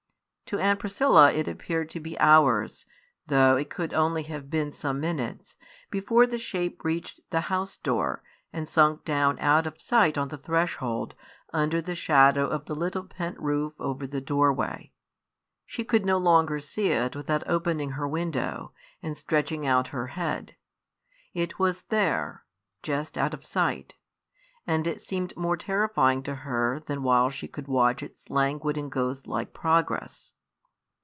[0.51, 2.85] To Aunt Priscilla it appeared to be hours,
[3.25, 5.55] though it could only have been some minutes,
[5.89, 10.37] before the shape reached the house door, and sunk down out of sight on the
[10.37, 11.15] threshold,
[11.53, 14.91] under the shadow of the little pent roof over the doorway.
[15.65, 20.57] She could no longer see it without opening her window and stretching out her head.
[21.33, 22.43] It was there,
[22.83, 23.93] just out of sight;
[24.67, 28.91] and it seemed more terrifying to her than while she could watch its languid and
[28.91, 30.33] ghostlike progress.